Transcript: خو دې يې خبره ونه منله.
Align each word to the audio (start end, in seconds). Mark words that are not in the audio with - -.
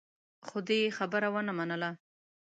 خو 0.47 0.57
دې 0.67 0.77
يې 0.83 0.89
خبره 0.97 1.27
ونه 1.33 1.53
منله. 1.57 1.89